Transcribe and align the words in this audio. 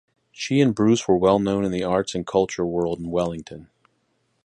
She 0.31 0.61
and 0.61 0.73
Bruce 0.73 1.07
were 1.07 1.15
well 1.15 1.37
known 1.37 1.63
in 1.63 1.71
the 1.71 1.83
arts 1.83 2.15
and 2.15 2.25
culture 2.25 2.65
world 2.65 2.97
in 2.97 3.11
Wellington. 3.11 3.69